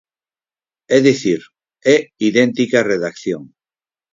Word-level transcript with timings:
É 0.95 0.97
dicir, 1.07 1.41
é 1.93 1.95
idéntica 2.29 2.85
redacción. 2.91 3.43